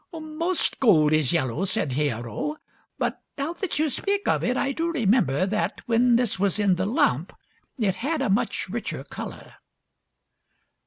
[0.19, 2.55] "Most gold is yellow," said Hiero;
[2.97, 6.73] "but now that you speak of it I do remember that when this was in
[6.73, 7.31] the lump
[7.77, 9.53] it had a much richer color."